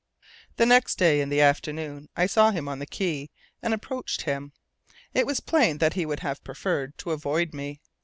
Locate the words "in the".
1.21-1.41